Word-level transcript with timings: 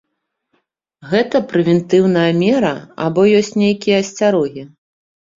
Гэта 1.09 1.41
прэвентыўная 1.51 2.23
мера, 2.43 2.71
або 3.07 3.21
ёсць 3.41 3.53
нейкія 3.63 3.99
асцярогі? 4.05 4.63